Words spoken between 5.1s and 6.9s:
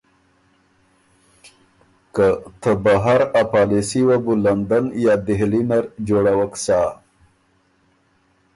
دهلي نر جوړَوَک سَۀ۔